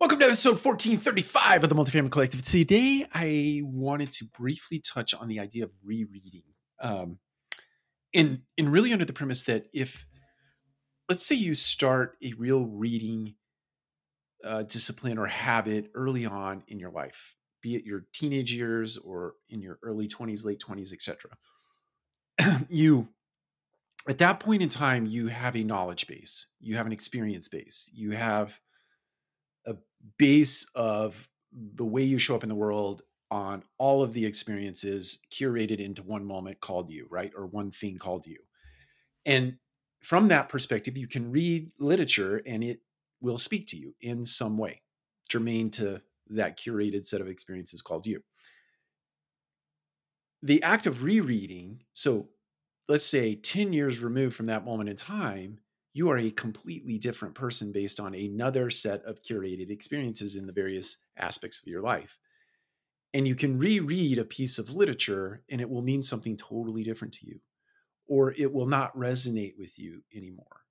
Welcome 0.00 0.18
to 0.20 0.24
episode 0.24 0.52
1435 0.52 1.62
of 1.62 1.68
the 1.68 1.74
Multifamily 1.74 2.10
Collective. 2.10 2.40
Today, 2.40 3.06
I 3.12 3.60
wanted 3.62 4.10
to 4.14 4.24
briefly 4.24 4.80
touch 4.80 5.12
on 5.12 5.28
the 5.28 5.40
idea 5.40 5.64
of 5.64 5.72
rereading. 5.84 6.44
Um, 6.80 7.18
and, 8.14 8.38
and 8.56 8.72
really 8.72 8.94
under 8.94 9.04
the 9.04 9.12
premise 9.12 9.42
that 9.42 9.66
if, 9.74 10.06
let's 11.10 11.26
say 11.26 11.34
you 11.34 11.54
start 11.54 12.16
a 12.24 12.32
real 12.38 12.64
reading 12.64 13.34
uh, 14.42 14.62
discipline 14.62 15.18
or 15.18 15.26
habit 15.26 15.90
early 15.94 16.24
on 16.24 16.62
in 16.66 16.78
your 16.78 16.92
life, 16.92 17.34
be 17.60 17.76
it 17.76 17.84
your 17.84 18.06
teenage 18.14 18.54
years 18.54 18.96
or 18.96 19.34
in 19.50 19.60
your 19.60 19.78
early 19.82 20.08
20s, 20.08 20.46
late 20.46 20.62
20s, 20.66 20.94
etc. 20.94 21.36
you, 22.70 23.08
at 24.08 24.16
that 24.16 24.40
point 24.40 24.62
in 24.62 24.70
time, 24.70 25.04
you 25.04 25.26
have 25.26 25.54
a 25.56 25.62
knowledge 25.62 26.06
base, 26.06 26.46
you 26.58 26.76
have 26.76 26.86
an 26.86 26.92
experience 26.92 27.48
base, 27.48 27.90
you 27.92 28.12
have 28.12 28.58
base 30.18 30.66
of 30.74 31.28
the 31.52 31.84
way 31.84 32.02
you 32.02 32.18
show 32.18 32.34
up 32.34 32.42
in 32.42 32.48
the 32.48 32.54
world 32.54 33.02
on 33.30 33.62
all 33.78 34.02
of 34.02 34.12
the 34.12 34.26
experiences 34.26 35.20
curated 35.32 35.78
into 35.78 36.02
one 36.02 36.24
moment 36.24 36.60
called 36.60 36.90
you, 36.90 37.06
right? 37.10 37.32
Or 37.36 37.46
one 37.46 37.70
thing 37.70 37.96
called 37.98 38.26
you. 38.26 38.38
And 39.24 39.56
from 40.00 40.28
that 40.28 40.48
perspective, 40.48 40.96
you 40.96 41.06
can 41.06 41.30
read 41.30 41.70
literature 41.78 42.42
and 42.46 42.64
it 42.64 42.80
will 43.20 43.36
speak 43.36 43.66
to 43.68 43.76
you 43.76 43.94
in 44.00 44.24
some 44.24 44.56
way, 44.58 44.82
germane 45.28 45.70
to 45.70 46.00
that 46.30 46.58
curated 46.58 47.06
set 47.06 47.20
of 47.20 47.28
experiences 47.28 47.82
called 47.82 48.06
you. 48.06 48.22
The 50.42 50.62
act 50.62 50.86
of 50.86 51.02
rereading, 51.02 51.82
so 51.92 52.28
let's 52.88 53.06
say 53.06 53.34
10 53.34 53.72
years 53.72 54.00
removed 54.00 54.34
from 54.34 54.46
that 54.46 54.64
moment 54.64 54.88
in 54.88 54.96
time, 54.96 55.58
you 55.92 56.08
are 56.10 56.18
a 56.18 56.30
completely 56.30 56.98
different 56.98 57.34
person 57.34 57.72
based 57.72 57.98
on 57.98 58.14
another 58.14 58.70
set 58.70 59.04
of 59.04 59.22
curated 59.22 59.70
experiences 59.70 60.36
in 60.36 60.46
the 60.46 60.52
various 60.52 61.04
aspects 61.16 61.60
of 61.60 61.66
your 61.66 61.82
life. 61.82 62.18
And 63.12 63.26
you 63.26 63.34
can 63.34 63.58
reread 63.58 64.18
a 64.18 64.24
piece 64.24 64.58
of 64.58 64.70
literature 64.70 65.42
and 65.50 65.60
it 65.60 65.68
will 65.68 65.82
mean 65.82 66.02
something 66.02 66.36
totally 66.36 66.84
different 66.84 67.14
to 67.14 67.26
you, 67.26 67.40
or 68.06 68.32
it 68.34 68.52
will 68.52 68.66
not 68.66 68.96
resonate 68.96 69.58
with 69.58 69.78
you 69.78 70.04
anymore, 70.14 70.62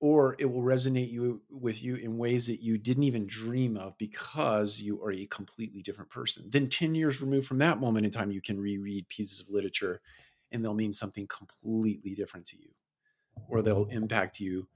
or 0.00 0.34
it 0.40 0.46
will 0.46 0.62
resonate 0.62 1.10
you 1.10 1.42
with 1.48 1.80
you 1.82 1.94
in 1.94 2.18
ways 2.18 2.48
that 2.48 2.62
you 2.62 2.78
didn't 2.78 3.04
even 3.04 3.28
dream 3.28 3.76
of 3.76 3.96
because 3.96 4.80
you 4.80 5.00
are 5.04 5.12
a 5.12 5.26
completely 5.26 5.82
different 5.82 6.10
person. 6.10 6.50
Then 6.50 6.68
10 6.68 6.96
years 6.96 7.20
removed 7.20 7.46
from 7.46 7.58
that 7.58 7.78
moment 7.78 8.06
in 8.06 8.12
time, 8.12 8.32
you 8.32 8.42
can 8.42 8.60
reread 8.60 9.08
pieces 9.08 9.38
of 9.38 9.48
literature 9.48 10.00
and 10.50 10.64
they'll 10.64 10.74
mean 10.74 10.92
something 10.92 11.28
completely 11.28 12.14
different 12.16 12.46
to 12.46 12.58
you 12.58 12.70
or 13.48 13.62
they'll 13.62 13.86
impact 13.86 14.40
you 14.40 14.68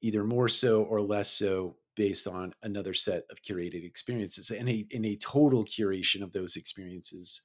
either 0.00 0.24
more 0.24 0.48
so 0.48 0.82
or 0.84 1.00
less 1.00 1.30
so 1.30 1.76
based 1.96 2.26
on 2.26 2.54
another 2.62 2.94
set 2.94 3.24
of 3.30 3.42
curated 3.42 3.84
experiences 3.84 4.50
and 4.50 4.68
a, 4.68 4.86
in 4.90 5.04
a 5.04 5.16
total 5.16 5.64
curation 5.64 6.22
of 6.22 6.32
those 6.32 6.56
experiences 6.56 7.42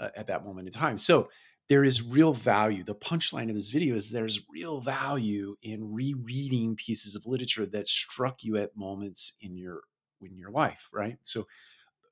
uh, 0.00 0.08
at 0.16 0.26
that 0.26 0.44
moment 0.44 0.66
in 0.66 0.72
time. 0.72 0.96
So 0.96 1.28
there 1.68 1.84
is 1.84 2.02
real 2.02 2.32
value. 2.32 2.84
The 2.84 2.94
punchline 2.94 3.48
of 3.48 3.54
this 3.54 3.70
video 3.70 3.94
is 3.94 4.10
there's 4.10 4.46
real 4.50 4.80
value 4.80 5.56
in 5.62 5.92
rereading 5.92 6.76
pieces 6.76 7.14
of 7.14 7.26
literature 7.26 7.66
that 7.66 7.88
struck 7.88 8.42
you 8.42 8.56
at 8.56 8.76
moments 8.76 9.36
in 9.40 9.56
your 9.56 9.82
in 10.20 10.36
your 10.36 10.50
life, 10.50 10.88
right? 10.92 11.18
So 11.22 11.46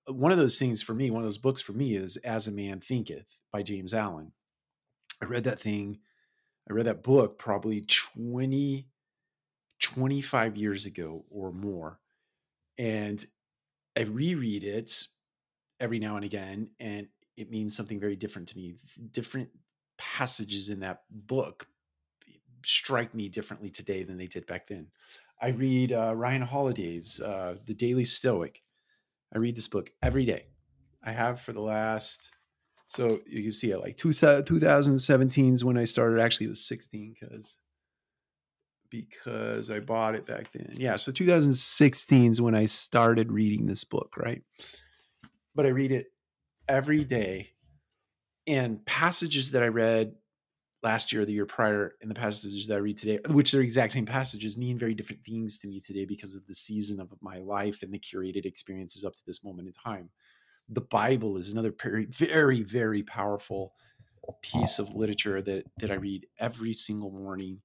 uh, 0.09 0.13
one 0.13 0.33
of 0.33 0.39
those 0.39 0.59
things 0.59 0.83
for 0.83 0.95
me, 0.95 1.11
one 1.11 1.23
of 1.23 1.27
those 1.27 1.39
books 1.39 1.63
for 1.63 1.73
me 1.73 1.95
is 1.95 2.17
As 2.19 2.49
a 2.49 2.53
Man 2.53 2.81
Thinketh 2.81 3.39
by 3.53 3.63
James 3.63 3.95
Allen. 3.95 4.33
I 5.23 5.27
read 5.27 5.45
that 5.45 5.61
thing 5.61 6.01
I 6.69 6.73
read 6.73 6.87
that 6.87 7.03
book 7.03 7.39
probably 7.39 7.83
20, 7.83 8.87
25 9.81 10.57
years 10.57 10.87
ago 10.87 11.25
or 11.31 11.53
more. 11.53 11.99
And 12.79 13.25
I 13.97 14.03
reread 14.03 14.65
it 14.65 15.07
every 15.81 15.99
now 15.99 16.17
and 16.17 16.25
again, 16.25 16.71
and 16.79 17.09
it 17.37 17.51
means 17.51 17.77
something 17.77 17.99
very 17.99 18.17
different 18.17 18.49
to 18.49 18.57
me. 18.57 18.77
Different 19.11 19.49
passages 19.99 20.69
in 20.69 20.81
that 20.81 21.03
book 21.11 21.67
strike 22.65 23.15
me 23.15 23.29
differently 23.29 23.71
today 23.71 24.03
than 24.03 24.19
they 24.19 24.27
did 24.27 24.47
back 24.47 24.69
then. 24.69 24.89
I 25.41 25.49
read 25.49 25.93
uh, 25.93 26.15
Ryan 26.15 26.43
Holiday's 26.43 27.21
uh, 27.21 27.57
The 27.65 27.75
Daily 27.75 28.05
Stoic. 28.05 28.63
I 29.35 29.39
read 29.39 29.57
this 29.57 29.69
book 29.69 29.91
every 30.03 30.27
day. 30.27 30.47
I 31.03 31.13
have 31.13 31.41
for 31.41 31.53
the 31.53 31.63
last 31.63 32.33
so 32.91 33.21
you 33.25 33.43
can 33.43 33.53
see 33.53 33.71
it 33.71 33.79
like 33.79 33.97
two, 33.97 34.13
2017 34.13 35.55
is 35.55 35.65
when 35.65 35.79
I 35.79 35.85
started. 35.85 36.19
Actually, 36.19 36.47
it 36.47 36.51
was 36.51 36.67
16 36.67 37.15
because 37.19 37.59
because 38.91 39.71
I 39.71 39.79
bought 39.79 40.17
it 40.17 40.27
back 40.27 40.51
then. 40.53 40.73
Yeah, 40.73 40.97
so 40.97 41.13
2016 41.13 42.33
is 42.33 42.41
when 42.41 42.57
I 42.57 42.67
started 42.67 43.31
reading 43.31 43.67
this 43.67 43.85
book, 43.85 44.17
right? 44.17 44.43
But 45.55 45.67
I 45.67 45.69
read 45.69 45.93
it 45.93 46.07
every 46.69 47.05
day. 47.05 47.51
And 48.49 48.85
passages 48.85 49.53
that 49.53 49.63
I 49.63 49.69
read 49.69 50.15
last 50.83 51.13
year 51.13 51.23
or 51.23 51.25
the 51.25 51.33
year 51.33 51.47
prior 51.47 51.95
and 52.03 52.11
the 52.11 52.17
passages 52.17 52.67
that 52.67 52.75
I 52.75 52.79
read 52.79 52.99
today, 52.99 53.21
which 53.29 53.55
are 53.55 53.61
exact 53.61 53.93
same 53.93 54.07
passages, 54.07 54.57
mean 54.57 54.79
very 54.79 54.95
different 54.95 55.23
things 55.25 55.61
to 55.61 55.69
me 55.69 55.79
today 55.79 56.07
because 56.07 56.35
of 56.35 56.45
the 56.49 56.55
season 56.55 56.99
of 56.99 57.13
my 57.21 57.39
life 57.39 57.85
and 57.85 57.95
the 57.95 58.01
curated 58.01 58.47
experiences 58.47 59.05
up 59.05 59.15
to 59.15 59.23
this 59.29 59.45
moment 59.45 59.69
in 59.69 59.75
time 59.75 60.11
the 60.71 60.81
Bible 60.81 61.37
is 61.37 61.53
another 61.53 61.75
very, 61.83 62.07
very, 62.07 62.63
very 62.63 63.03
powerful 63.03 63.75
piece 64.43 64.79
of 64.79 64.95
literature 64.95 65.43
that 65.43 65.65
that 65.79 65.91
I 65.91 65.95
read 65.95 66.27
every 66.39 66.73
single 66.73 67.11
morning, 67.11 67.61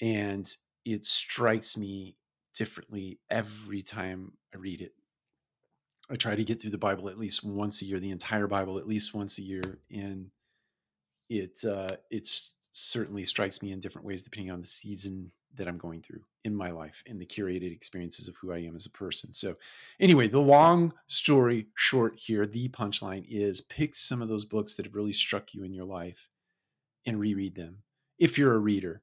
and 0.00 0.54
it 0.84 1.04
strikes 1.04 1.76
me 1.76 2.16
differently 2.54 3.18
every 3.30 3.82
time 3.82 4.32
I 4.54 4.58
read 4.58 4.82
it. 4.82 4.92
I 6.10 6.16
try 6.16 6.34
to 6.34 6.44
get 6.44 6.60
through 6.60 6.72
the 6.72 6.78
Bible 6.78 7.08
at 7.08 7.18
least 7.18 7.44
once 7.44 7.82
a 7.82 7.86
year, 7.86 8.00
the 8.00 8.10
entire 8.10 8.46
Bible 8.46 8.78
at 8.78 8.88
least 8.88 9.14
once 9.14 9.38
a 9.38 9.42
year, 9.42 9.78
and 9.90 10.30
it 11.28 11.64
uh, 11.64 11.96
it 12.10 12.28
certainly 12.72 13.24
strikes 13.24 13.62
me 13.62 13.72
in 13.72 13.80
different 13.80 14.06
ways 14.06 14.22
depending 14.22 14.50
on 14.50 14.60
the 14.60 14.66
season 14.66 15.32
that 15.56 15.68
I'm 15.68 15.78
going 15.78 16.02
through 16.02 16.22
in 16.44 16.54
my 16.54 16.70
life 16.70 17.02
and 17.06 17.20
the 17.20 17.26
curated 17.26 17.72
experiences 17.72 18.28
of 18.28 18.36
who 18.36 18.52
I 18.52 18.58
am 18.58 18.76
as 18.76 18.86
a 18.86 18.90
person. 18.90 19.32
So, 19.32 19.56
anyway, 19.98 20.28
the 20.28 20.40
long 20.40 20.94
story 21.06 21.66
short 21.74 22.14
here, 22.16 22.46
the 22.46 22.68
punchline 22.68 23.26
is 23.28 23.60
pick 23.60 23.94
some 23.94 24.22
of 24.22 24.28
those 24.28 24.44
books 24.44 24.74
that 24.74 24.86
have 24.86 24.94
really 24.94 25.12
struck 25.12 25.54
you 25.54 25.64
in 25.64 25.74
your 25.74 25.84
life 25.84 26.28
and 27.06 27.18
reread 27.18 27.54
them 27.54 27.78
if 28.18 28.38
you're 28.38 28.54
a 28.54 28.58
reader. 28.58 29.02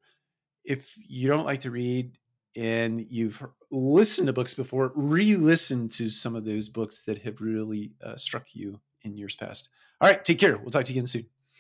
If 0.64 0.94
you 0.98 1.28
don't 1.28 1.46
like 1.46 1.62
to 1.62 1.72
read 1.72 2.18
and 2.56 3.06
you've 3.10 3.44
listened 3.72 4.28
to 4.28 4.34
books 4.34 4.54
before, 4.54 4.92
re 4.96 5.36
listen 5.36 5.90
to 5.90 6.08
some 6.08 6.36
of 6.36 6.46
those 6.46 6.70
books 6.70 7.04
that 7.04 7.20
have 7.20 7.40
really 7.42 7.94
uh, 8.04 8.16
struck 8.16 8.48
you 8.54 8.80
in 9.04 9.16
years 9.16 9.36
past. 9.36 9.70
All 10.02 10.10
right, 10.10 10.24
take 10.24 10.40
care. 10.40 10.58
We'll 10.58 10.72
talk 10.72 10.86
to 10.86 10.94
you 10.94 11.00
again 11.00 11.08
soon. 11.08 11.37